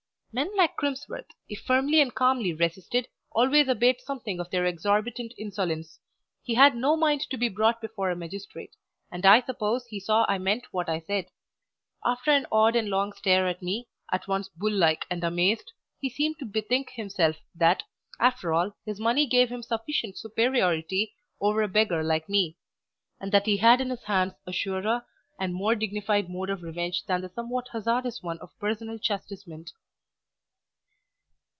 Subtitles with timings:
[0.33, 5.99] Men like Crimsworth, if firmly and calmly resisted, always abate something of their exorbitant insolence;
[6.41, 8.73] he had no mind to be brought before a magistrate,
[9.11, 11.25] and I suppose he saw I meant what I said.
[12.05, 16.09] After an odd and long stare at me, at once bull like and amazed, he
[16.09, 17.83] seemed to bethink himself that,
[18.17, 22.55] after all, his money gave him sufficient superiority over a beggar like me,
[23.19, 25.05] and that he had in his hands a surer
[25.37, 29.71] and more dignified mode of revenge than the somewhat hazardous one of personal chastisement.